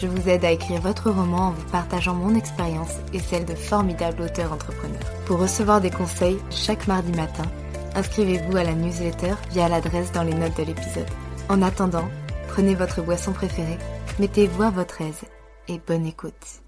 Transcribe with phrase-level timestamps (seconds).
[0.00, 3.54] je vous aide à écrire votre roman en vous partageant mon expérience et celle de
[3.54, 5.12] formidables auteurs entrepreneurs.
[5.24, 7.50] Pour recevoir des conseils chaque mardi matin,
[7.94, 11.08] inscrivez-vous à la newsletter via l'adresse dans les notes de l'épisode.
[11.48, 12.08] En attendant,
[12.48, 13.78] prenez votre boisson préférée,
[14.18, 15.22] mettez-vous à votre aise
[15.68, 16.62] et bonne écoute.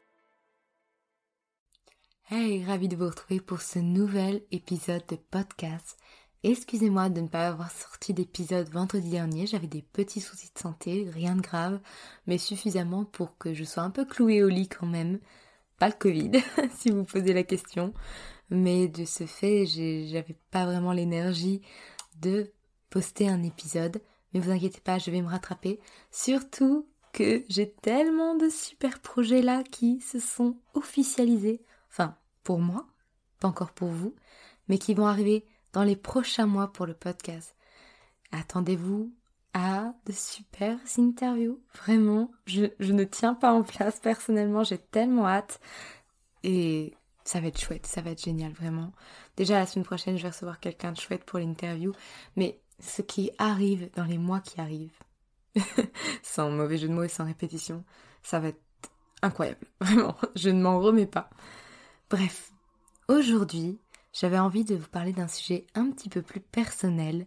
[2.30, 5.96] Hey, ravi de vous retrouver pour ce nouvel épisode de podcast.
[6.44, 11.08] Excusez-moi de ne pas avoir sorti d'épisode vendredi dernier, j'avais des petits soucis de santé,
[11.12, 11.80] rien de grave,
[12.26, 15.18] mais suffisamment pour que je sois un peu clouée au lit quand même.
[15.78, 16.30] Pas le Covid,
[16.78, 17.92] si vous posez la question,
[18.50, 21.60] mais de ce fait, j'avais pas vraiment l'énergie
[22.20, 22.52] de
[22.88, 24.00] poster un épisode.
[24.32, 25.80] Mais vous inquiétez pas, je vais me rattraper.
[26.12, 32.86] Surtout que j'ai tellement de super projets là qui se sont officialisés enfin pour moi,
[33.40, 34.14] pas encore pour vous,
[34.68, 35.44] mais qui vont arriver
[35.78, 37.54] dans les prochains mois pour le podcast.
[38.32, 39.14] Attendez-vous
[39.54, 41.62] à de super interviews.
[41.72, 45.60] Vraiment, je, je ne tiens pas en place personnellement, j'ai tellement hâte.
[46.42, 48.90] Et ça va être chouette, ça va être génial, vraiment.
[49.36, 51.92] Déjà, la semaine prochaine, je vais recevoir quelqu'un de chouette pour l'interview.
[52.34, 54.98] Mais ce qui arrive dans les mois qui arrivent,
[56.24, 57.84] sans mauvais jeu de mots et sans répétition,
[58.24, 58.62] ça va être
[59.22, 59.64] incroyable.
[59.80, 61.30] Vraiment, je ne m'en remets pas.
[62.10, 62.50] Bref,
[63.06, 63.78] aujourd'hui,
[64.12, 67.26] j'avais envie de vous parler d'un sujet un petit peu plus personnel,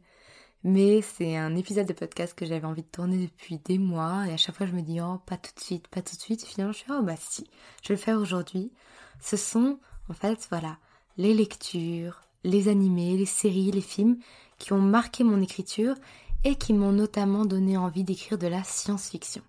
[0.63, 4.33] mais c'est un épisode de podcast que j'avais envie de tourner depuis des mois, et
[4.33, 6.43] à chaque fois je me dis, oh, pas tout de suite, pas tout de suite,
[6.43, 7.47] et finalement je suis, oh, bah si,
[7.81, 8.71] je vais le faire aujourd'hui.
[9.19, 10.77] Ce sont, en fait, voilà,
[11.17, 14.17] les lectures, les animés, les séries, les films
[14.57, 15.95] qui ont marqué mon écriture
[16.43, 19.43] et qui m'ont notamment donné envie d'écrire de la science-fiction.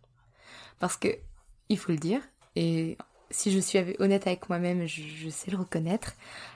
[0.79, 1.09] Parce que,
[1.69, 2.23] il faut le dire,
[2.57, 2.99] et
[3.33, 6.15] si je suis honnête avec moi-même, je, sais le reconnaître,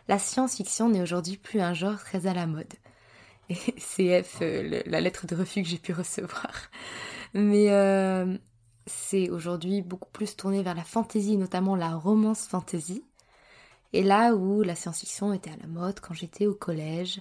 [0.09, 2.73] la science-fiction n'est aujourd'hui plus un genre très à la mode.
[3.51, 6.53] CF, euh, la lettre de refus que j'ai pu recevoir.
[7.35, 8.37] Mais euh,
[8.87, 13.05] c'est aujourd'hui beaucoup plus tourné vers la fantasy, notamment la romance fantasy.
[13.93, 17.21] Et là où la science-fiction était à la mode quand j'étais au collège,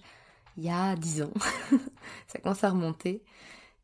[0.57, 1.33] il y a dix ans,
[2.27, 3.23] ça commence à remonter.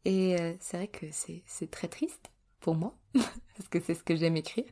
[0.05, 4.15] Et euh, c'est vrai que c'est très triste pour moi, parce que c'est ce que
[4.15, 4.65] j'aime écrire.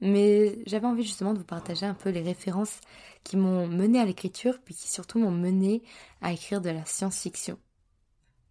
[0.00, 2.80] Mais j'avais envie justement de vous partager un peu les références
[3.24, 5.82] qui m'ont mené à l'écriture, puis qui surtout m'ont mené
[6.20, 7.58] à écrire de la science-fiction.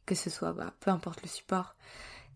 [0.05, 1.75] Que ce soit, bah, peu importe le support.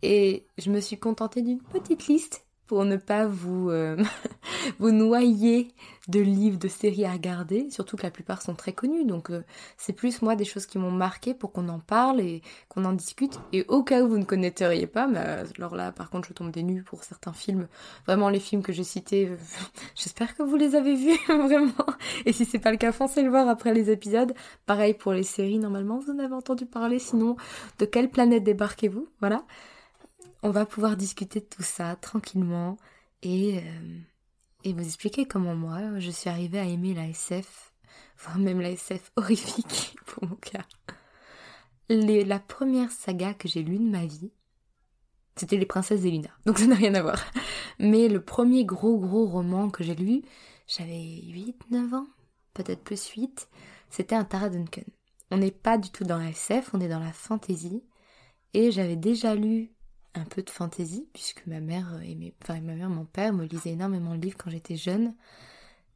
[0.02, 3.98] Et je me suis contentée d'une petite liste pour ne pas vous, euh,
[4.80, 5.74] vous noyer
[6.08, 9.04] de livres, de séries à regarder, surtout que la plupart sont très connus.
[9.04, 9.44] Donc euh,
[9.76, 12.94] c'est plus moi des choses qui m'ont marqué pour qu'on en parle et qu'on en
[12.94, 13.42] discute.
[13.52, 16.34] Et au cas où vous ne connaîtriez pas, mais euh, alors là par contre je
[16.34, 17.68] tombe des nues pour certains films.
[18.06, 19.30] Vraiment les films que j'ai cités,
[19.96, 21.74] j'espère que vous les avez vus vraiment.
[22.26, 24.34] Et si c'est pas le cas, foncez le voir après les épisodes.
[24.66, 27.00] Pareil pour les séries, normalement vous en avez entendu parler.
[27.00, 27.36] Sinon,
[27.80, 29.10] de quelle planète débarquez-vous?
[29.20, 29.44] Voilà
[30.44, 32.78] on va pouvoir discuter de tout ça tranquillement
[33.22, 34.00] et, euh,
[34.64, 37.74] et vous expliquer comment moi je suis arrivée à aimer la SF,
[38.18, 40.66] voire même la SF horrifique pour mon cas.
[41.90, 44.32] la première saga que j'ai lue de ma vie,
[45.36, 47.24] c'était Les Princesses Elina, donc ça n'a rien à voir.
[47.80, 50.22] Mais le premier gros gros roman que j'ai lu,
[50.68, 51.24] j'avais
[51.72, 52.08] 8-9 ans,
[52.54, 53.48] peut-être plus 8,
[53.90, 54.84] c'était un Tara Duncan.
[55.32, 57.84] On n'est pas du tout dans la SF, on est dans la fantasy.
[58.54, 59.72] Et j'avais déjà lu
[60.16, 63.72] un peu de fantaisie, puisque ma mère aimait, enfin ma mère, mon père me lisait
[63.72, 65.14] énormément de livres quand j'étais jeune.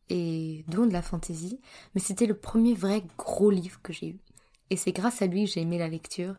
[0.10, 1.60] et dont de la fantaisie,
[1.94, 4.20] mais c'était le premier vrai gros livre que j'ai eu.
[4.70, 6.36] Et c'est grâce à lui que j'ai aimé la lecture,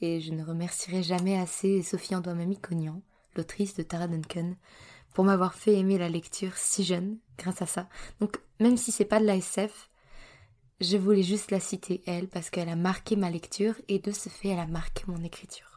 [0.00, 3.02] et je ne remercierai jamais assez Sophie Andoimami Cognan,
[3.36, 4.54] l'autrice de Tara Duncan,
[5.14, 7.88] pour m'avoir fait aimer la lecture si jeune, grâce à ça.
[8.20, 9.90] Donc même si c'est pas de l'ASF,
[10.80, 14.28] je voulais juste la citer elle parce qu'elle a marqué ma lecture et de ce
[14.28, 15.75] fait elle a marqué mon écriture.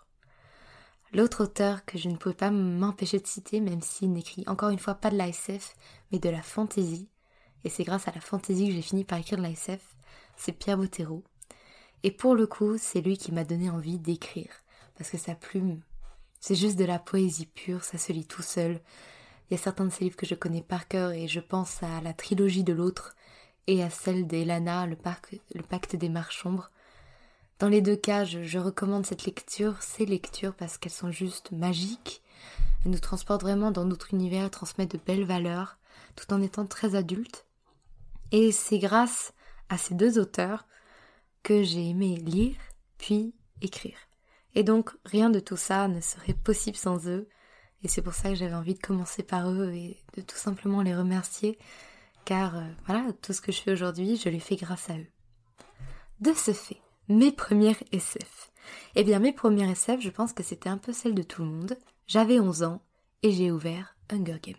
[1.12, 4.80] L'autre auteur que je ne pouvais pas m'empêcher de citer, même s'il n'écrit encore une
[4.80, 5.76] fois pas de l'ASF,
[6.12, 7.10] mais de la fantaisie,
[7.64, 9.96] et c'est grâce à la fantaisie que j'ai fini par écrire de l'ASF,
[10.38, 11.24] c'est Pierre Bottero.
[12.04, 14.52] Et pour le coup, c'est lui qui m'a donné envie d'écrire,
[14.98, 15.82] parce que sa plume,
[16.40, 18.80] c'est juste de la poésie pure, ça se lit tout seul.
[19.50, 21.82] Il y a certains de ses livres que je connais par cœur et je pense
[21.82, 23.16] à la trilogie de l'autre
[23.68, 24.96] et à celle d'Elana, le,
[25.56, 26.38] le pacte des marches
[27.60, 32.22] Dans les deux cas, je, recommande cette lecture, ces lectures, parce qu'elles sont juste magiques.
[32.84, 35.78] Elles nous transportent vraiment dans notre univers, transmettent de belles valeurs,
[36.16, 37.46] tout en étant très adultes.
[38.32, 39.34] Et c'est grâce
[39.68, 40.68] à ces deux auteurs
[41.44, 42.56] que j'ai aimé lire,
[42.98, 43.98] puis écrire.
[44.56, 47.28] Et donc rien de tout ça ne serait possible sans eux.
[47.84, 50.82] Et c'est pour ça que j'avais envie de commencer par eux et de tout simplement
[50.82, 51.58] les remercier.
[52.24, 55.08] Car euh, voilà, tout ce que je fais aujourd'hui, je l'ai fait grâce à eux.
[56.20, 58.52] De ce fait, mes premières SF.
[58.96, 61.50] Eh bien mes premières SF, je pense que c'était un peu celle de tout le
[61.50, 61.76] monde.
[62.06, 62.84] J'avais 11 ans
[63.24, 64.56] et j'ai ouvert Hunger Games.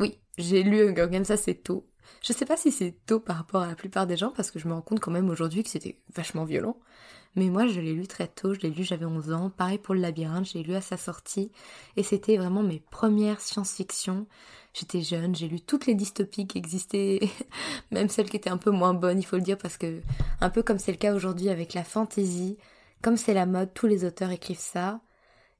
[0.00, 1.88] Oui, j'ai lu Hunger Games assez tôt.
[2.20, 4.58] Je sais pas si c'est tôt par rapport à la plupart des gens parce que
[4.58, 6.78] je me rends compte quand même aujourd'hui que c'était vachement violent.
[7.34, 9.50] Mais moi, je l'ai lu très tôt, je l'ai lu, j'avais 11 ans.
[9.50, 11.50] Pareil pour le labyrinthe, j'ai lu à sa sortie.
[11.96, 14.26] Et c'était vraiment mes premières science-fiction.
[14.74, 17.20] J'étais jeune, j'ai lu toutes les dystopies qui existaient,
[17.90, 20.00] même celles qui étaient un peu moins bonnes, il faut le dire, parce que,
[20.40, 22.56] un peu comme c'est le cas aujourd'hui avec la fantasy,
[23.02, 25.00] comme c'est la mode, tous les auteurs écrivent ça.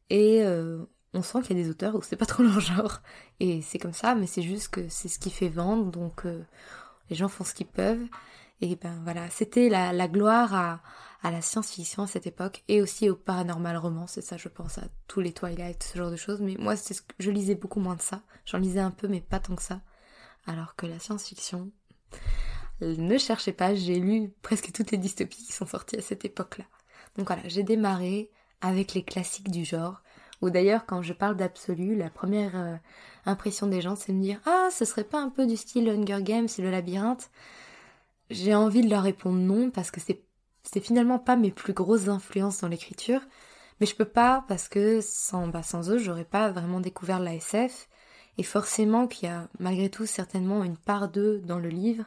[0.08, 3.02] Et euh, on sent qu'il y a des auteurs où c'est pas trop leur genre.
[3.40, 6.42] Et c'est comme ça, mais c'est juste que c'est ce qui fait vendre, donc euh,
[7.10, 8.06] les gens font ce qu'ils peuvent.
[8.60, 10.80] Et ben voilà, c'était la, la, gloire à,
[11.22, 14.78] à la science-fiction à cette époque et aussi au paranormal roman, c'est ça je pense
[14.78, 16.40] à tous les Twilight, ce genre de choses.
[16.40, 16.74] Mais moi,
[17.18, 18.22] je lisais beaucoup moins de ça.
[18.44, 19.80] J'en lisais un peu, mais pas tant que ça.
[20.46, 21.70] Alors que la science-fiction,
[22.80, 26.64] ne cherchez pas, j'ai lu presque toutes les dystopies qui sont sorties à cette époque-là.
[27.16, 28.30] Donc voilà, j'ai démarré
[28.60, 30.02] avec les classiques du genre.
[30.40, 32.76] Ou d'ailleurs, quand je parle d'absolu, la première euh,
[33.26, 35.88] impression des gens, c'est de me dire Ah, ce serait pas un peu du style
[35.88, 37.30] Hunger Games et le labyrinthe?
[38.30, 40.22] J'ai envie de leur répondre non, parce que c'est,
[40.62, 43.20] c'est finalement pas mes plus grosses influences dans l'écriture.
[43.80, 47.34] Mais je peux pas, parce que sans, bah, sans eux, j'aurais pas vraiment découvert la
[47.34, 47.88] SF.
[48.38, 52.04] Et forcément qu'il y a malgré tout certainement une part d'eux dans le livre,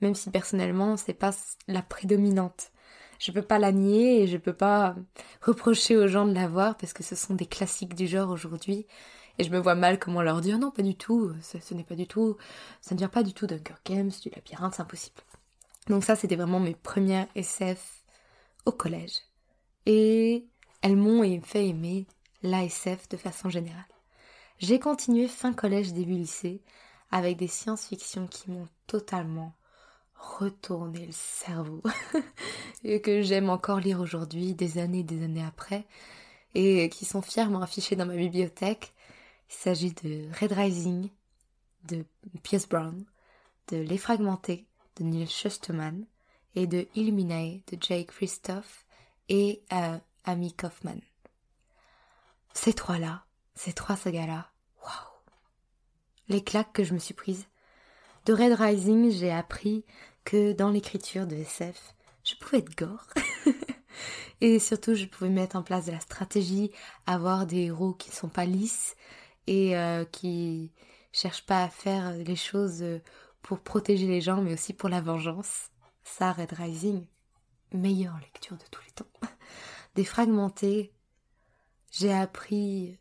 [0.00, 1.32] même si personnellement c'est pas
[1.68, 2.70] la prédominante
[3.18, 4.96] je peux pas la nier et je peux pas
[5.40, 8.86] reprocher aux gens de l'avoir parce que ce sont des classiques du genre aujourd'hui.
[9.38, 11.96] Et je me vois mal comment leur dire non, pas du tout, ce, n'est pas
[11.96, 12.36] du tout,
[12.80, 15.22] ça ne vient pas du tout d'Hunger Games, du labyrinthe, c'est impossible.
[15.88, 18.04] Donc ça, c'était vraiment mes premières SF
[18.64, 19.20] au collège.
[19.86, 20.46] Et
[20.82, 22.06] elles m'ont fait aimer
[22.42, 23.84] l'ASF de façon générale.
[24.58, 26.62] J'ai continué fin collège, début lycée,
[27.10, 29.52] avec des science-fiction qui m'ont totalement
[30.14, 31.82] retourner le cerveau
[32.84, 35.84] et que j'aime encore lire aujourd'hui, des années et des années après,
[36.54, 38.94] et qui sont fièrement affichés dans ma bibliothèque.
[39.50, 41.10] Il s'agit de Red Rising,
[41.88, 42.04] de
[42.42, 43.04] Pierce Brown,
[43.68, 44.66] de Les Fragmentés,
[44.96, 46.06] de Neil Schusterman,
[46.54, 48.84] et de Illuminae, de Jake Christophe
[49.28, 51.00] et euh, Amy Kaufman.
[52.52, 54.50] Ces trois-là, ces trois sagas-là,
[54.82, 55.12] waouh
[56.28, 57.46] Les claques que je me suis prises.
[58.26, 59.84] De Red Rising, j'ai appris
[60.24, 63.08] que dans l'écriture de SF, je pouvais être gore.
[64.40, 66.70] et surtout, je pouvais mettre en place de la stratégie,
[67.06, 68.96] avoir des héros qui ne sont pas lisses
[69.46, 70.70] et euh, qui
[71.12, 72.82] cherchent pas à faire les choses
[73.44, 75.70] pour protéger les gens, mais aussi pour la vengeance.
[76.02, 77.06] Ça, Red Rising,
[77.72, 79.06] meilleure lecture de tous les temps.
[79.94, 80.92] Défragmenté,
[81.92, 82.98] j'ai appris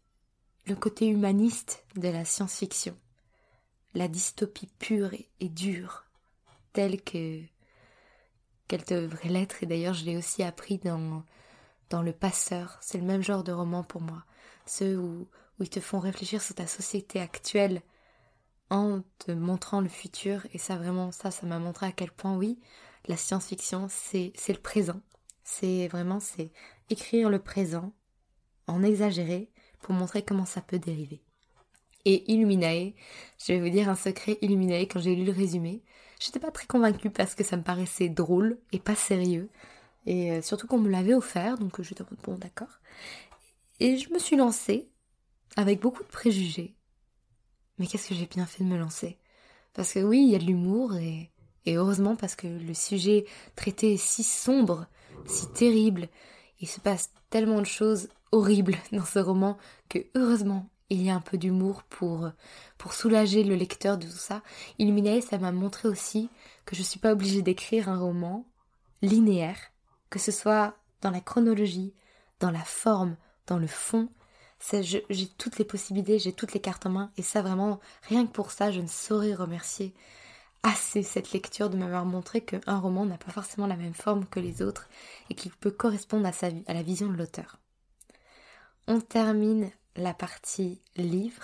[0.66, 2.96] le côté humaniste de la science-fiction,
[3.94, 6.04] la dystopie pure et dure
[6.74, 7.42] telle que
[8.68, 9.64] qu'elle devrait l'être.
[9.64, 11.24] Et d'ailleurs, je l'ai aussi appris dans,
[11.90, 12.78] dans Le Passeur.
[12.82, 14.26] C'est le même genre de roman pour moi.
[14.66, 15.28] Ceux où,
[15.60, 17.82] où ils te font réfléchir sur ta société actuelle
[18.74, 20.46] en te montrant le futur.
[20.52, 22.60] Et ça, vraiment, ça, ça m'a montré à quel point, oui,
[23.08, 25.00] la science-fiction, c'est, le présent.
[25.44, 26.52] C'est vraiment, c'est
[26.90, 27.94] écrire le présent,
[28.66, 31.22] en exagérer, pour montrer comment ça peut dériver.
[32.06, 32.94] Et Illuminae,
[33.38, 35.84] je vais vous dire un secret Illuminae quand j'ai lu le résumé.
[36.20, 39.50] J'étais pas très convaincue parce que ça me paraissait drôle et pas sérieux.
[40.06, 42.80] Et euh, surtout qu'on me l'avait offert, donc euh, j'étais bon d'accord.
[43.80, 44.90] Et je me suis lancée
[45.56, 46.76] avec beaucoup de préjugés.
[47.78, 49.18] Mais qu'est-ce que j'ai bien fait de me lancer?
[49.74, 51.32] Parce que oui, il y a de l'humour et,
[51.68, 53.26] heureusement parce que le sujet
[53.56, 54.88] traité est si sombre,
[55.26, 56.10] si terrible.
[56.60, 59.58] Il se passe tellement de choses horribles dans ce roman
[59.90, 62.30] que heureusement il y a un peu d'humour pour,
[62.78, 64.44] pour soulager le lecteur de tout ça.
[64.78, 66.30] Illuminae, ça m'a montré aussi
[66.66, 68.46] que je ne suis pas obligée d'écrire un roman
[69.02, 69.58] linéaire,
[70.10, 71.94] que ce soit dans la chronologie,
[72.40, 73.16] dans la forme,
[73.48, 74.10] dans le fond.
[74.72, 78.32] J'ai toutes les possibilités, j'ai toutes les cartes en main, et ça vraiment, rien que
[78.32, 79.94] pour ça, je ne saurais remercier
[80.64, 84.40] assez cette lecture de m'avoir montré qu'un roman n'a pas forcément la même forme que
[84.40, 84.88] les autres
[85.30, 87.60] et qu'il peut correspondre à, sa, à la vision de l'auteur.
[88.88, 91.44] On termine la partie livre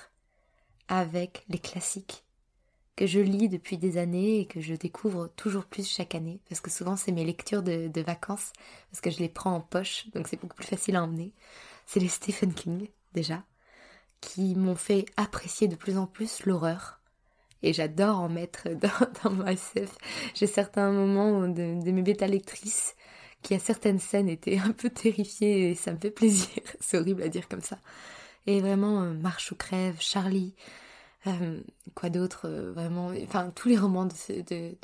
[0.88, 2.24] avec les classiques
[2.96, 6.60] que je lis depuis des années et que je découvre toujours plus chaque année, parce
[6.60, 8.52] que souvent c'est mes lectures de, vacances,
[8.92, 11.32] parce que je les prends en poche, donc c'est beaucoup plus facile à emmener.
[11.86, 13.44] C'est les Stephen King, déjà,
[14.22, 17.02] qui m'ont fait apprécier de plus en plus l'horreur.
[17.62, 18.70] Et j'adore en mettre
[19.24, 19.98] dans, ma SF.
[20.34, 22.96] J'ai certains moments de, de mes bêta lectrices
[23.42, 26.50] qui à certaines scènes étaient un peu terrifiées et ça me fait plaisir.
[26.80, 27.80] c'est horrible à dire comme ça.
[28.48, 30.56] Et vraiment, euh, Marche ou crève, Charlie,
[31.28, 31.62] euh,
[31.96, 34.76] quoi d'autre, euh, vraiment, enfin tous les romans de, de,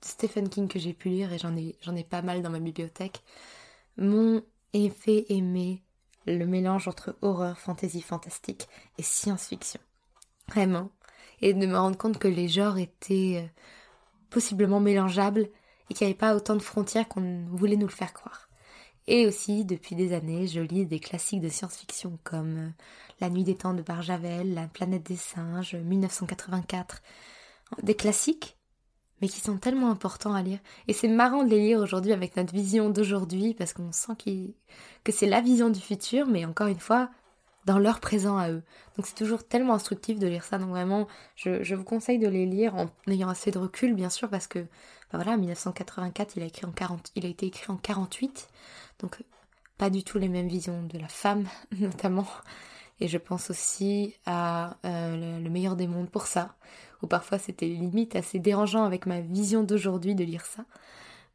[0.00, 2.60] Stephen King que j'ai pu lire, et j'en ai, j'en ai pas mal dans ma
[2.60, 3.22] bibliothèque,
[3.98, 5.82] m'ont fait aimer
[6.26, 9.80] le mélange entre horreur, fantasy, fantastique et science-fiction.
[10.48, 10.90] Vraiment.
[11.40, 13.48] Et de me rendre compte que les genres étaient euh,
[14.28, 15.48] possiblement mélangeables
[15.88, 18.48] et qu'il n'y avait pas autant de frontières qu'on voulait nous le faire croire.
[19.06, 22.68] Et aussi, depuis des années, je lis des classiques de science-fiction comme euh,
[23.20, 27.02] La nuit des temps de Barjavel, La planète des singes, 1984.
[27.82, 28.56] Des classiques,
[29.20, 30.58] mais qui sont tellement importants à lire.
[30.88, 34.12] Et c'est marrant de les lire aujourd'hui avec notre vision d'aujourd'hui, parce qu'on sent
[35.04, 37.10] que c'est la vision du futur, mais encore une fois,
[37.66, 38.62] dans leur présent à eux.
[38.96, 40.58] Donc c'est toujours tellement instructif de lire ça.
[40.58, 44.28] Donc vraiment, je, vous conseille de les lire en ayant assez de recul, bien sûr,
[44.28, 44.60] parce que,
[45.12, 48.48] bah voilà, 1984, il a, écrit en 40, il a été écrit en 48.
[49.00, 49.22] Donc
[49.78, 51.46] pas du tout les mêmes visions de la femme,
[51.78, 52.26] notamment.
[53.00, 56.54] Et je pense aussi à euh, le, meilleur des mondes pour ça,
[57.02, 60.64] où parfois c'était limite assez dérangeant avec ma vision d'aujourd'hui de lire ça.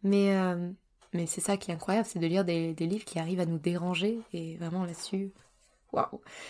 [0.04, 0.70] Mais, euh,
[1.14, 3.46] mais c'est ça qui est incroyable, c'est de lire des, des livres qui arrivent à
[3.48, 4.20] nous déranger.
[4.34, 5.32] Et vraiment là-dessus,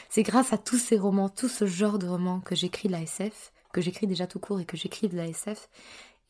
[0.10, 3.02] c'est grâce à tous ces romans, tout ce genre de romans que j'écris de la
[3.02, 5.70] SF, que j'écris déjà tout court et que j'écris de la SF.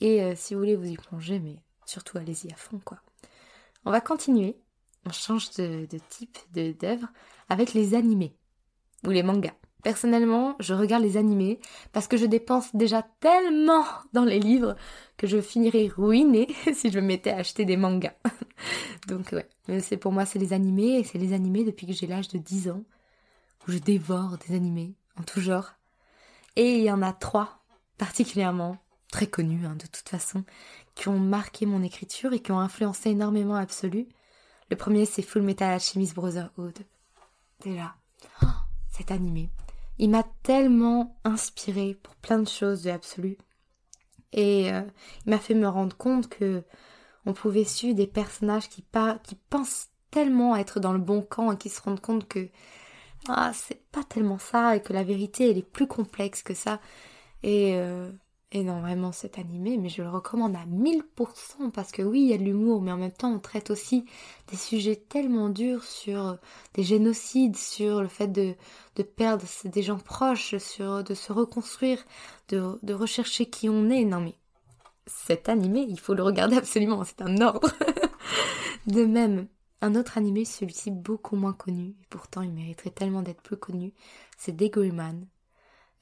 [0.02, 3.00] Et euh, si vous voulez vous y plonger, mais surtout allez-y à fond, quoi.
[3.86, 4.58] On va continuer.
[5.06, 7.08] On change de, type d'œuvre
[7.50, 8.36] avec les animés
[9.06, 9.54] ou les mangas.
[9.86, 11.60] Personnellement, je regarde les animés
[11.92, 14.76] parce que je dépense déjà tellement dans les livres
[15.16, 18.16] que je finirais ruinée si je me mettais à acheter des mangas.
[19.08, 19.48] Donc ouais,
[19.82, 22.40] c'est pour moi c'est les animés et c'est les animés depuis que j'ai l'âge de
[22.40, 22.84] 10 ans
[23.68, 25.74] où je dévore des animés en tout genre.
[26.56, 27.64] Et il y en a trois
[28.00, 28.78] particulièrement
[29.12, 30.44] très connus hein, de toute façon
[30.96, 34.08] qui ont marqué mon écriture et qui ont influencé énormément Absolu.
[34.72, 36.80] Le premier c'est Full Metal Alchemist Brotherhood.
[37.64, 37.94] Déjà,
[38.42, 38.48] oh,
[38.98, 39.50] cet animé,
[39.98, 43.38] il m'a tellement inspiré pour plein de choses de Absolu.
[44.34, 44.82] Et euh,
[45.26, 46.64] il m'a fait me rendre compte que
[47.26, 48.86] on pouvait suivre des personnages qui,
[49.24, 52.50] qui pensent tellement être dans le bon camp et qui se rendent compte que
[53.28, 56.80] ah, c'est pas tellement ça et que la vérité elle est plus complexe que ça.
[57.44, 58.12] Et, euh,
[58.56, 62.34] et vraiment cet animé, mais je le recommande à 1000% parce que oui, il y
[62.34, 64.06] a de l'humour, mais en même temps on traite aussi
[64.48, 66.38] des sujets tellement durs sur
[66.74, 68.56] des génocides, sur le fait de,
[69.04, 72.00] perdre des gens proches, sur de se reconstruire,
[72.48, 74.06] de, de rechercher qui on est.
[74.06, 74.36] Non mais
[75.06, 77.70] cet animé, il faut le regarder absolument, c'est un ordre.
[78.88, 79.48] de même,
[79.82, 83.94] un autre animé, celui-ci beaucoup moins connu, et pourtant il mériterait tellement d'être plus connu,
[84.38, 85.28] c'est Degreeman.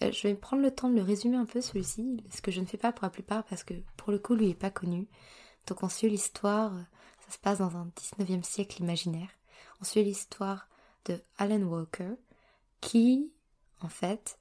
[0.01, 2.61] Euh, je vais prendre le temps de le résumer un peu celui-ci, ce que je
[2.61, 5.07] ne fais pas pour la plupart parce que pour le coup lui est pas connu.
[5.67, 6.73] Donc on suit l'histoire,
[7.25, 7.87] ça se passe dans un
[8.19, 9.29] 19e siècle imaginaire.
[9.81, 10.67] On suit l'histoire
[11.05, 12.13] de Alan Walker
[12.81, 13.31] qui,
[13.81, 14.37] en fait,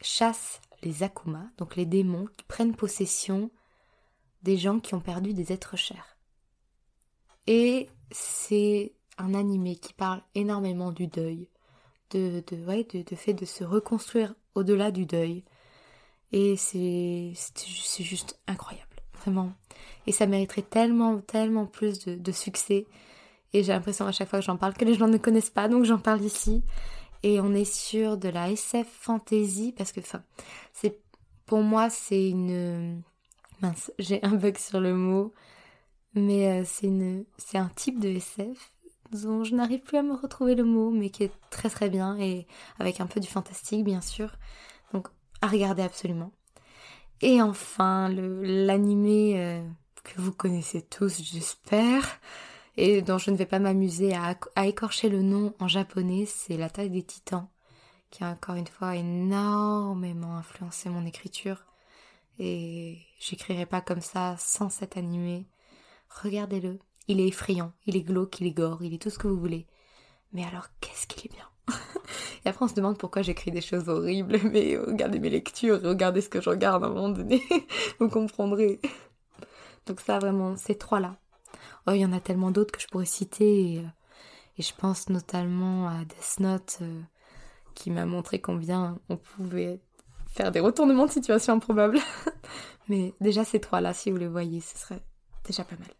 [0.00, 3.50] chasse les Akuma, donc les démons qui prennent possession
[4.42, 6.18] des gens qui ont perdu des êtres chers.
[7.46, 11.48] Et c'est un animé qui parle énormément du deuil,
[12.10, 15.44] de, de, ouais, de, fait de se reconstruire au-delà du deuil.
[16.32, 19.52] Et c'est, c'est juste incroyable, vraiment.
[20.06, 22.86] Et ça mériterait tellement, tellement plus de, succès.
[23.52, 25.68] Et j'ai l'impression à chaque fois que j'en parle que les gens ne connaissent pas,
[25.68, 26.62] donc j'en parle ici.
[27.22, 30.00] Et on est sur de la SF fantasy parce que,
[30.72, 30.98] c'est
[31.46, 33.02] pour moi c'est une
[33.62, 35.32] mince, j'ai un bug sur le mot.
[36.14, 38.73] Mais euh, c'est une, c'est un type de SF
[39.22, 42.18] dont je n'arrive plus à me retrouver le mot, mais qui est très très bien
[42.18, 42.46] et
[42.78, 44.36] avec un peu du fantastique bien sûr.
[44.92, 45.08] Donc
[45.40, 46.32] à regarder absolument.
[47.20, 49.62] Et enfin, l'animé euh,
[50.02, 52.20] que vous connaissez tous, j'espère,
[52.76, 56.56] et dont je ne vais pas m'amuser à, à, écorcher le nom en japonais, c'est
[56.56, 57.48] L'attaque des titans,
[58.10, 61.64] qui a encore une fois énormément influencé mon écriture.
[62.38, 65.46] Et j'écrirai pas comme ça sans cet animé.
[66.22, 66.78] Regardez-le.
[67.06, 69.38] Il est effrayant, il est glauque, il est gore, il est tout ce que vous
[69.38, 69.66] voulez.
[70.32, 71.48] Mais alors, qu'est-ce qu'il est bien
[72.44, 76.20] Et après, on se demande pourquoi j'écris des choses horribles, mais regardez mes lectures, regardez
[76.20, 77.42] ce que je regarde à un moment donné,
[78.00, 78.80] vous comprendrez.
[79.86, 81.16] Donc ça, vraiment, ces trois-là.
[81.86, 83.88] Oh, il y en a tellement d'autres que je pourrais citer, et, euh,
[84.58, 87.00] je pense notamment à Death Note, euh,
[87.74, 89.80] qui m'a montré combien on pouvait
[90.28, 91.98] faire des retournements de situation improbables.
[92.88, 95.02] mais déjà, ces trois-là, si vous les voyez, ce serait
[95.44, 95.90] déjà pas mal.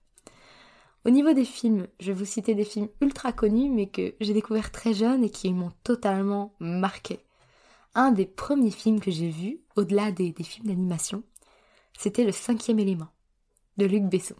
[1.07, 4.33] Au niveau des films, je vais vous citer des films ultra connus mais que j'ai
[4.33, 7.21] découvert très jeune et qui m'ont totalement marqué.
[7.95, 11.23] Un des premiers films que j'ai vus, au-delà des, films d'animation,
[11.99, 13.09] c'était Le cinquième élément
[13.77, 14.35] de Luc Besson.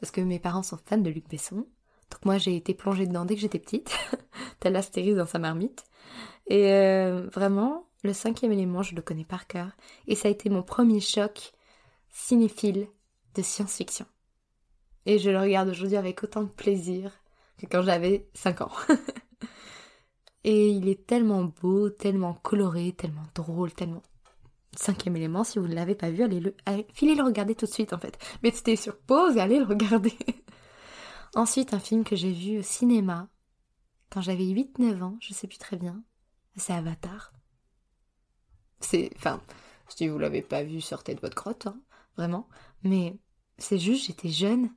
[0.00, 1.66] Parce que mes parents sont fans de Luc Besson.
[2.10, 3.96] Donc moi j'ai été plongée dedans dès que j'étais petite,
[4.60, 5.84] telle Astérix dans sa marmite.
[6.48, 9.70] Et euh, vraiment, le cinquième élément, je le connais par cœur.
[10.08, 11.52] Et ça a été mon premier choc
[12.10, 12.88] cinéphile
[13.34, 14.06] de science-fiction.
[15.08, 17.18] Et je le regarde aujourd'hui avec autant de plaisir
[17.56, 18.72] que quand j'avais 5 ans.
[20.44, 24.02] et il est tellement beau, tellement coloré, tellement drôle, tellement...
[24.76, 26.54] Cinquième élément, si vous ne l'avez pas vu, allez le,
[26.92, 28.18] filez le regarder tout de suite en fait.
[28.42, 30.12] Mettez sur pause et allez le regarder.
[31.34, 33.30] Ensuite, un film que j'ai vu au cinéma
[34.10, 36.02] quand j'avais 8-9 ans, je sais plus très bien,
[36.54, 37.32] c'est Avatar.
[38.80, 39.40] C'est, enfin,
[39.88, 41.80] si vous l'avez pas vu, sortez de votre grotte, hein,
[42.18, 42.46] vraiment.
[42.82, 43.18] Mais
[43.56, 44.70] c'est juste, j'étais jeune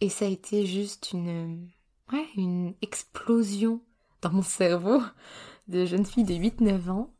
[0.00, 1.68] et ça a été juste une,
[2.12, 3.80] ouais, une explosion
[4.20, 5.02] dans mon cerveau
[5.68, 7.14] de jeune fille de 8-9 ans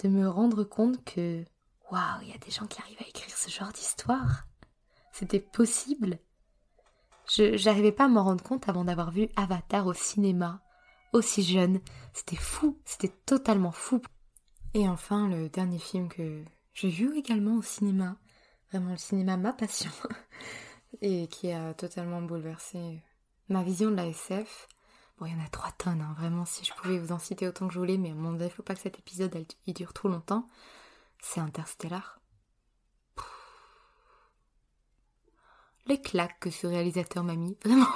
[0.00, 1.44] de me rendre compte que,
[1.90, 4.46] waouh, il y a des gens qui arrivent à écrire ce genre d'histoire.
[5.12, 6.18] C'était possible.
[7.28, 10.62] Je pas à m'en rendre compte avant d'avoir vu Avatar au cinéma,
[11.12, 11.80] aussi jeune.
[12.12, 14.00] C'était fou, c'était totalement fou.
[14.74, 18.16] Et enfin, le dernier film que j'ai vu également au cinéma,
[18.70, 19.90] vraiment le cinéma ma passion,
[21.02, 23.02] et qui a totalement bouleversé
[23.48, 24.68] ma vision de la SF.
[25.18, 27.48] Bon, il y en a trois tonnes, hein, vraiment, si je pouvais vous en citer
[27.48, 29.74] autant que je voulais, mais à mon avis, il faut pas que cet épisode il
[29.74, 30.46] dure trop longtemps.
[31.20, 32.20] C'est Interstellar.
[35.86, 37.86] Les claques que ce réalisateur m'a mis, vraiment.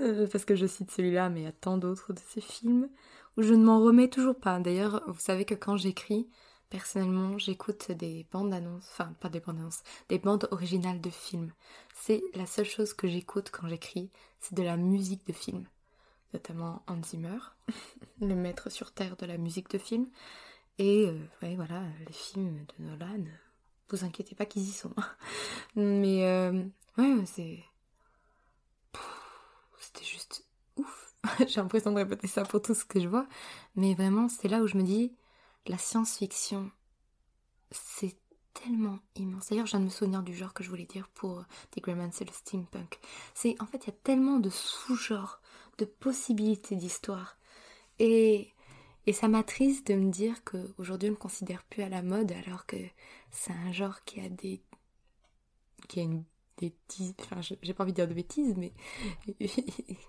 [0.00, 2.90] Euh, parce que je cite celui-là, mais il y a tant d'autres de ces films
[3.36, 4.60] où je ne m'en remets toujours pas.
[4.60, 6.28] D'ailleurs, vous savez que quand j'écris,
[6.70, 11.52] Personnellement, j'écoute des bandes annonces, enfin pas des bandes annonces, des bandes originales de films.
[11.94, 15.64] C'est la seule chose que j'écoute quand j'écris, c'est de la musique de film.
[16.34, 17.38] Notamment Hans Zimmer,
[18.20, 20.08] le maître sur terre de la musique de film.
[20.78, 23.24] Et euh, voilà, les films de Nolan,
[23.88, 24.92] vous inquiétez pas qu'ils y sont.
[25.76, 26.64] Mais euh,
[26.98, 27.62] ouais, c'est...
[29.78, 30.44] C'était juste
[30.76, 31.14] ouf.
[31.38, 33.26] J'ai l'impression de répéter ça pour tout ce que je vois.
[33.76, 35.14] Mais vraiment, c'est là où je me dis,
[35.68, 36.70] la science-fiction,
[37.70, 38.16] c'est
[38.54, 39.48] tellement immense.
[39.48, 42.10] D'ailleurs, je viens de me souvenir du genre que je voulais dire pour The Greyman,
[42.12, 42.98] c'est le steampunk.
[43.34, 45.40] C'est en fait, il y a tellement de sous-genres,
[45.78, 47.36] de possibilités d'histoire.
[47.98, 48.52] Et,
[49.06, 52.66] et ça m'attriste de me dire qu'aujourd'hui on ne considère plus à la mode alors
[52.66, 52.76] que
[53.30, 54.62] c'est un genre qui a des
[55.88, 56.24] qui a une
[56.58, 58.72] j'ai pas envie de dire de bêtises mais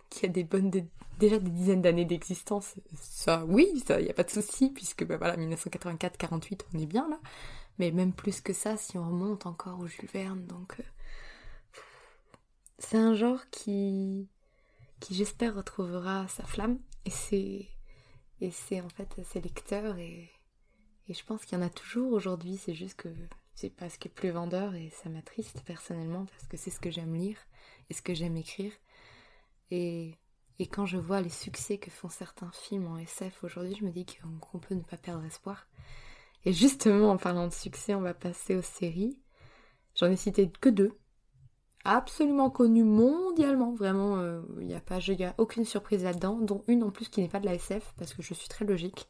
[0.09, 4.69] qui a déjà des dizaines d'années d'existence ça oui ça y a pas de souci
[4.69, 7.19] puisque bah voilà 1984 48 on est bien là.
[7.79, 10.83] Mais même plus que ça si on remonte encore au Jules Verne donc euh,
[12.79, 14.29] c'est un genre qui
[14.99, 17.67] qui j'espère retrouvera sa flamme et c'est
[18.39, 20.29] et c'est en fait ses lecteurs et
[21.09, 23.09] et je pense qu'il y en a toujours aujourd'hui c'est juste que
[23.57, 26.79] c'est pas ce qui est plus vendeur et ça m'attriste personnellement parce que c'est ce
[26.79, 27.39] que j'aime lire
[27.89, 28.71] et ce que j'aime écrire.
[29.71, 30.13] Et,
[30.71, 34.05] quand je vois les succès que font certains films en SF aujourd'hui, je me dis
[34.05, 35.67] qu'on peut ne pas perdre espoir.
[36.45, 39.17] Et justement, en parlant de succès, on va passer aux séries.
[39.95, 40.95] J'en ai cité que deux.
[41.83, 46.83] Absolument connues mondialement, vraiment, euh, il n'y a pas, a aucune surprise là-dedans, dont une
[46.83, 49.07] en plus qui n'est pas de la SF, parce que je suis très logique.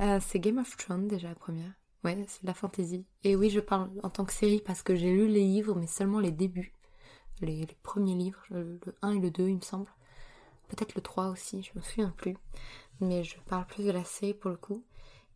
[0.00, 1.72] Euh, c'est Game of Thrones déjà la première.
[2.04, 3.04] Ouais, c'est de la fantaisie.
[3.22, 5.86] Et oui, je parle en tant que série parce que j'ai lu les livres, mais
[5.86, 6.74] seulement les débuts.
[7.40, 9.90] Les, premiers livres, le 1 et le 2, il me semble.
[10.68, 12.36] Peut-être le 3 aussi, je me souviens plus.
[13.00, 14.84] Mais je parle plus de la série pour le coup.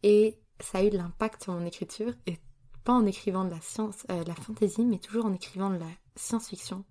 [0.03, 2.39] Et ça a eu de l'impact sur mon écriture, et
[2.85, 5.91] pas en écrivant de la science, euh, la fantaisie, mais toujours en écrivant de la
[6.17, 6.85] science-fiction.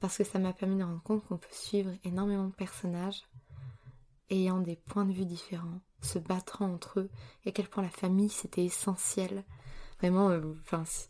[0.00, 3.22] Parce que ça m'a permis de rendre compte qu'on peut suivre énormément de personnages
[4.30, 7.10] ayant des points de vue différents, se battant entre eux,
[7.44, 9.44] et à quel point la famille c'était essentiel
[10.00, 10.54] Vraiment, euh,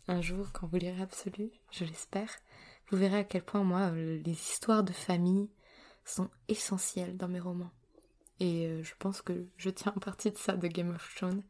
[0.07, 2.29] un jour, quand vous lirez Absolu, je l'espère,
[2.89, 5.49] vous verrez à quel point moi, euh, les histoires de famille
[6.05, 7.71] sont essentielles dans mes romans.
[8.39, 11.43] Et euh, je pense que je tiens en partie de ça de Game of Thrones.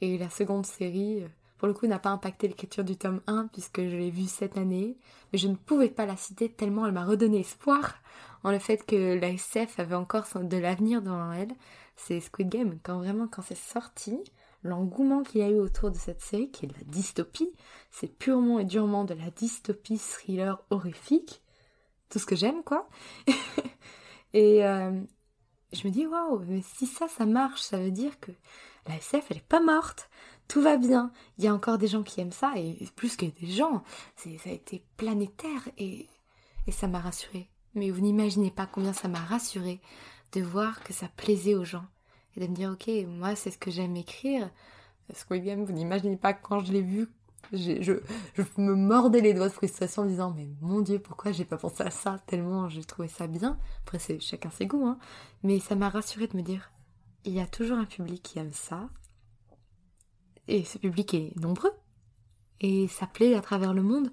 [0.00, 1.24] Et la seconde série,
[1.62, 4.58] pour le coup, n'a pas impacté l'écriture du tome 1 puisque je l'ai vue cette
[4.58, 4.96] année.
[5.32, 7.94] Mais je ne pouvais pas la citer tellement elle m'a redonné espoir
[8.42, 11.54] en le fait que la SF avait encore de l'avenir devant elle.
[11.94, 12.80] C'est Squid Game.
[12.82, 14.18] Quand vraiment, quand c'est sorti,
[14.64, 17.52] l'engouement qu'il y a eu autour de cette série, qui est de la dystopie,
[17.92, 21.42] c'est purement et durement de la dystopie thriller horrifique,
[22.08, 22.88] tout ce que j'aime quoi.
[24.32, 25.00] et euh,
[25.72, 28.32] je me dis waouh, mais si ça ça marche, ça veut dire que
[28.88, 30.10] la SF elle est pas morte,
[30.52, 31.10] tout va bien.
[31.38, 33.82] Il y a encore des gens qui aiment ça et plus que des gens,
[34.16, 36.06] ça a été planétaire et,
[36.70, 37.48] ça m'a rassurée.
[37.74, 39.80] Mais vous n'imaginez pas combien ça m'a rassurée
[40.32, 41.86] de voir que ça plaisait aux gens
[42.36, 44.50] et de me dire ok moi c'est ce que j'aime écrire
[45.12, 47.08] Squid Game vous n'imaginez pas quand je l'ai vu
[47.52, 51.44] je, je, me mordais les doigts de frustration en disant mais mon dieu pourquoi j'ai
[51.44, 53.58] pas pensé à ça tellement j'ai trouvé ça bien?
[53.82, 54.98] Après c'est chacun ses goûts hein
[55.42, 56.70] mais ça m'a rassuré de me dire
[57.24, 58.88] il y a toujours un public qui aime ça
[60.48, 61.72] et ce public est nombreux
[62.60, 64.10] et ça plaît à travers le monde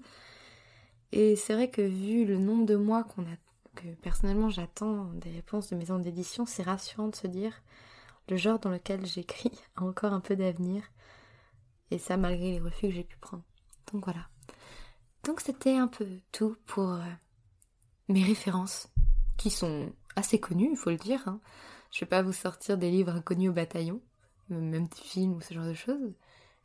[1.11, 3.35] et c'est vrai que vu le nombre de mois qu'on a
[3.75, 7.61] que personnellement j'attends des réponses de maisons d'édition, c'est rassurant de se dire
[8.29, 10.83] le genre dans lequel j'écris a encore un peu d'avenir.
[11.91, 13.43] Et ça malgré les refus que j'ai pu prendre.
[13.91, 14.27] Donc voilà.
[15.23, 17.01] Donc c'était un peu tout pour euh,
[18.07, 18.89] mes références,
[19.37, 21.27] qui sont assez connues, il faut le dire.
[21.27, 21.39] Hein.
[21.91, 24.01] Je vais pas vous sortir des livres inconnus au bataillon,
[24.49, 26.13] même des films ou ce genre de choses.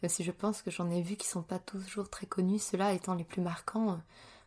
[0.03, 2.93] Même si je pense que j'en ai vu qui sont pas toujours très connus, ceux-là
[2.93, 3.93] étant les plus marquants.
[3.93, 3.97] Euh,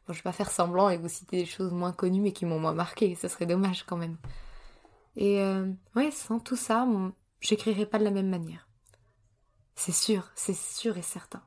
[0.07, 2.45] bon, je vais pas faire semblant et vous citer des choses moins connues mais qui
[2.45, 4.17] m'ont moins marqué, ce serait dommage quand même.
[5.15, 6.87] Et euh, ouais, sans tout ça,
[7.41, 8.67] j'écrirais pas de la même manière.
[9.75, 11.41] C'est sûr, c'est sûr et certain.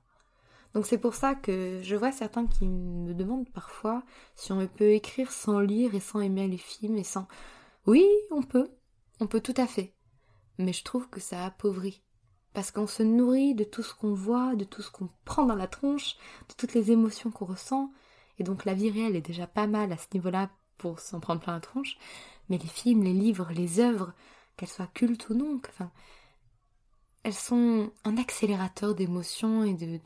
[0.74, 4.02] Donc c'est pour ça que je vois certains qui me demandent parfois
[4.36, 7.26] si on peut écrire sans lire et sans aimer les films et sans...
[7.86, 8.70] Oui, on peut,
[9.18, 9.94] on peut tout à fait.
[10.60, 12.02] Mais je trouve que ça appauvrit.
[12.52, 15.54] Parce qu'on se nourrit de tout ce qu'on voit, de tout ce qu'on prend dans
[15.54, 16.16] la tronche,
[16.48, 17.92] de toutes les émotions qu'on ressent.
[18.38, 21.40] Et donc la vie réelle est déjà pas mal à ce niveau-là pour s'en prendre
[21.40, 21.96] plein la tronche
[22.50, 24.12] mais les films, les livres, les œuvres,
[24.56, 25.90] qu'elles soient cultes ou non, enfin,
[27.22, 29.98] elles sont un accélérateur d'émotions et de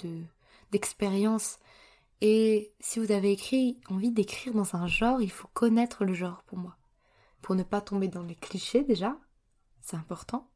[0.70, 1.58] d'expériences.
[2.20, 6.42] et si vous avez écrit, envie d'écrire dans un genre, il faut connaître le genre
[6.44, 6.76] pour moi.
[7.42, 9.16] Pour ne pas tomber dans les clichés déjà,
[9.84, 10.48] c'est important.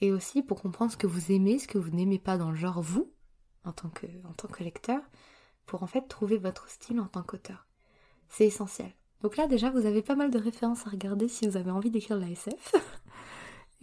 [0.00, 2.56] Et aussi pour comprendre ce que vous aimez, ce que vous n'aimez pas dans le
[2.56, 3.12] genre, vous,
[3.64, 5.00] en tant que, en tant que lecteur,
[5.66, 7.66] pour en fait trouver votre style en tant qu'auteur.
[8.28, 8.92] C'est essentiel.
[9.22, 11.90] Donc là déjà vous avez pas mal de références à regarder si vous avez envie
[11.90, 12.74] d'écrire la SF.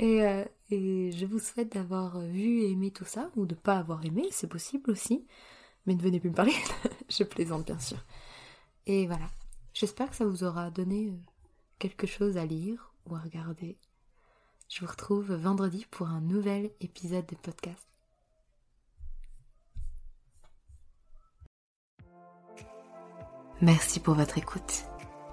[0.01, 4.03] Euh, et, je vous souhaite d'avoir vu et aimé tout ça, ou de pas avoir
[4.03, 5.27] aimé, c'est possible aussi.
[5.85, 6.55] Mais ne venez plus me parler,
[7.09, 8.03] je plaisante bien sûr.
[8.87, 9.29] Et voilà,
[9.71, 11.17] j'espère que ça vous aura donné euh,
[11.77, 13.77] quelque chose à lire ou à regarder.
[14.69, 17.87] Je vous retrouve vendredi pour un nouvel épisode de podcast.
[23.61, 24.83] Merci pour votre écoute.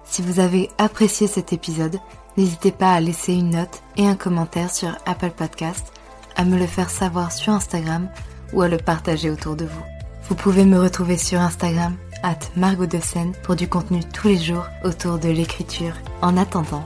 [0.03, 1.99] Si vous avez apprécié cet épisode,
[2.37, 5.91] n'hésitez pas à laisser une note et un commentaire sur Apple Podcast,
[6.35, 8.09] à me le faire savoir sur Instagram
[8.53, 9.83] ou à le partager autour de vous.
[10.23, 14.37] Vous pouvez me retrouver sur Instagram, at Margot de Seine, pour du contenu tous les
[14.37, 15.95] jours autour de l'écriture.
[16.21, 16.85] En attendant,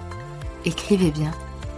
[0.66, 1.32] écrivez bien,